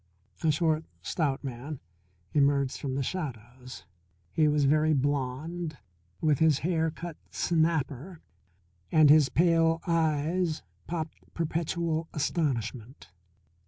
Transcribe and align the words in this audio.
A 0.43 0.49
short, 0.49 0.83
stout 1.03 1.43
man 1.43 1.79
emerged 2.33 2.79
from 2.81 2.95
the 2.95 3.03
shadows. 3.03 3.85
He 4.33 4.47
was 4.47 4.65
very 4.65 4.93
blond, 4.93 5.77
with 6.21 6.39
his 6.39 6.57
hair 6.65 6.89
cut 6.89 7.17
snapper, 7.29 8.19
and 8.91 9.11
his 9.11 9.29
pale 9.29 9.79
eyes 9.85 10.63
popped 10.87 11.17
perpetual 11.35 12.09
astonishment. 12.15 13.11